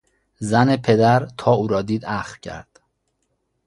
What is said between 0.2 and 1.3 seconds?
زن پدر